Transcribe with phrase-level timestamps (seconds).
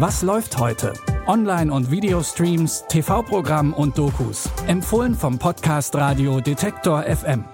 [0.00, 0.92] Was läuft heute?
[1.26, 4.48] Online- und Videostreams, TV-Programm und Dokus.
[4.68, 7.44] Empfohlen vom Podcast Radio Detektor FM.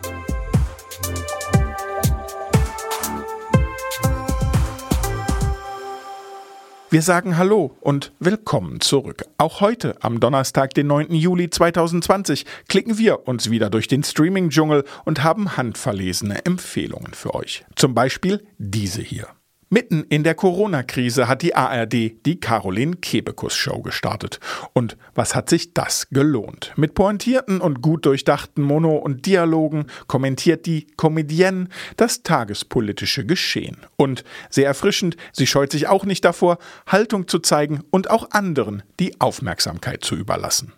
[6.90, 9.24] Wir sagen Hallo und willkommen zurück.
[9.38, 11.14] Auch heute, am Donnerstag, den 9.
[11.14, 17.64] Juli 2020, klicken wir uns wieder durch den Streaming-Dschungel und haben handverlesene Empfehlungen für euch.
[17.74, 19.28] Zum Beispiel diese hier.
[19.74, 24.38] Mitten in der Corona-Krise hat die ARD die Caroline Kebekus Show gestartet.
[24.72, 26.72] Und was hat sich das gelohnt?
[26.76, 33.84] Mit pointierten und gut durchdachten Mono- und Dialogen kommentiert die Comedienne das tagespolitische Geschehen.
[33.96, 38.84] Und sehr erfrischend, sie scheut sich auch nicht davor, Haltung zu zeigen und auch anderen
[39.00, 40.72] die Aufmerksamkeit zu überlassen.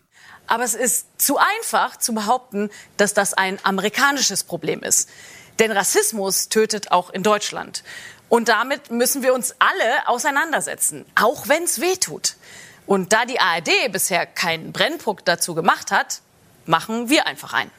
[0.46, 5.10] Aber es ist zu einfach zu behaupten, dass das ein amerikanisches Problem ist.
[5.58, 7.82] Denn Rassismus tötet auch in Deutschland.
[8.28, 12.36] Und damit müssen wir uns alle auseinandersetzen, auch wenn es weh tut.
[12.86, 16.20] Und da die ARD bisher keinen Brennpunkt dazu gemacht hat,
[16.66, 17.70] machen wir einfach einen.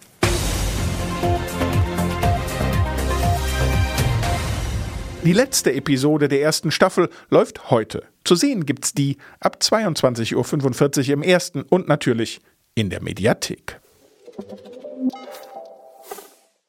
[5.24, 8.04] Die letzte Episode der ersten Staffel läuft heute.
[8.24, 12.40] Zu sehen gibt's die ab 22.45 Uhr im ersten und natürlich
[12.76, 13.82] in der Mediathek.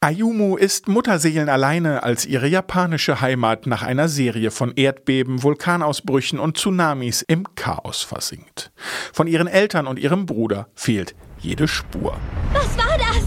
[0.00, 7.22] Ayumu ist mutterseelenalleine, als ihre japanische Heimat nach einer Serie von Erdbeben, Vulkanausbrüchen und Tsunamis
[7.22, 8.70] im Chaos versinkt.
[9.12, 12.16] Von ihren Eltern und ihrem Bruder fehlt jede Spur.
[12.52, 13.24] Was war das?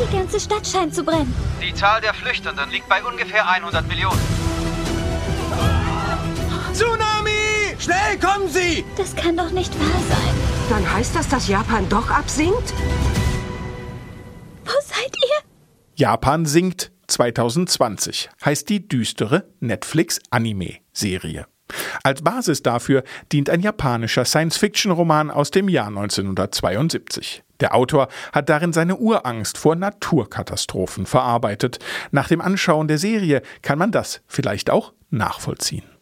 [0.00, 1.34] Die ganze Stadt scheint zu brennen.
[1.62, 4.35] Die Zahl der Flüchtenden liegt bei ungefähr 100 Millionen.
[8.36, 8.84] Kommen Sie!
[8.96, 10.34] Das kann doch nicht wahr sein.
[10.68, 12.74] Dann heißt das, dass Japan doch absinkt?
[14.64, 15.42] Wo seid ihr?
[15.94, 21.46] Japan sinkt 2020 heißt die düstere Netflix-Anime-Serie.
[22.02, 27.42] Als Basis dafür dient ein japanischer Science-Fiction-Roman aus dem Jahr 1972.
[27.60, 31.78] Der Autor hat darin seine Urangst vor Naturkatastrophen verarbeitet.
[32.10, 35.95] Nach dem Anschauen der Serie kann man das vielleicht auch nachvollziehen.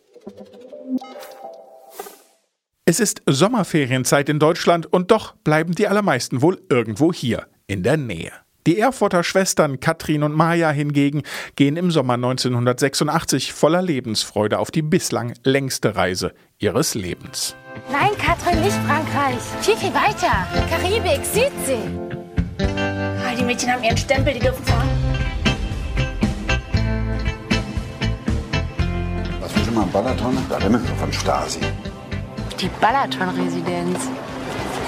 [2.87, 7.97] Es ist Sommerferienzeit in Deutschland und doch bleiben die allermeisten wohl irgendwo hier in der
[7.97, 8.31] Nähe.
[8.67, 11.23] Die Erfurter Schwestern Katrin und Maja hingegen
[11.57, 17.57] gehen im Sommer 1986 voller Lebensfreude auf die bislang längste Reise ihres Lebens.
[17.91, 19.41] Nein, Katrin, nicht Frankreich.
[19.63, 20.47] Viel, viel weiter.
[20.69, 21.89] Karibik, Südsee.
[22.61, 24.91] Ah, die Mädchen haben ihren Stempel, die dürfen fahren.
[29.41, 30.37] Was wir schon mal am Balaton?
[30.51, 31.61] Da wimmeln wir von Stasi.
[32.61, 33.99] Die Balaton-Residenz.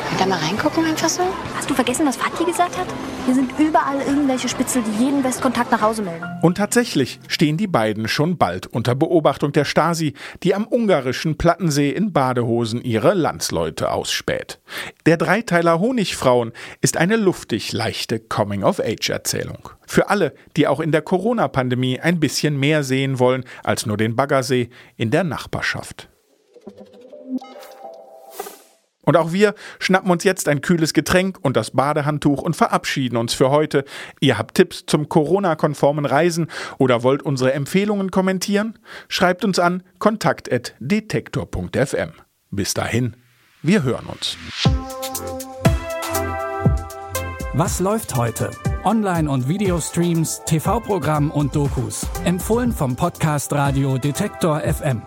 [0.09, 1.23] Könnt ihr mal reingucken einfach so?
[1.57, 2.87] Hast du vergessen, was Fatih gesagt hat?
[3.25, 6.25] Hier sind überall irgendwelche Spitzel, die jeden Westkontakt nach Hause melden.
[6.43, 11.91] Und tatsächlich stehen die beiden schon bald unter Beobachtung der Stasi, die am ungarischen Plattensee
[11.91, 14.61] in Badehosen ihre Landsleute ausspäht.
[15.05, 19.71] Der Dreiteiler Honigfrauen ist eine luftig leichte Coming-of-Age-Erzählung.
[19.87, 24.15] Für alle, die auch in der Corona-Pandemie ein bisschen mehr sehen wollen als nur den
[24.15, 26.09] Baggersee in der Nachbarschaft.
[29.07, 33.33] Und auch wir schnappen uns jetzt ein kühles Getränk und das Badehandtuch und verabschieden uns
[33.35, 33.85] für heute.
[34.21, 38.77] Ihr habt Tipps zum Corona-konformen Reisen oder wollt unsere Empfehlungen kommentieren?
[39.09, 42.11] Schreibt uns an kontakt.detektor.fm.
[42.51, 43.15] Bis dahin,
[43.63, 44.37] wir hören uns.
[47.55, 48.51] Was läuft heute?
[48.85, 52.07] Online- und Videostreams, TV-Programm und Dokus.
[52.25, 55.03] Empfohlen vom Podcast Radio Detektor FM.